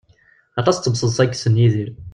Aṭas 0.59 0.77
n 0.77 0.81
temseḍṣa 0.81 1.23
i 1.25 1.27
yessen 1.31 1.59
Yidir. 1.61 1.89